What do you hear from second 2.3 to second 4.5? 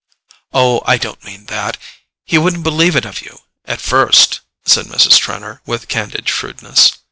wouldn't believe it of you—at first,"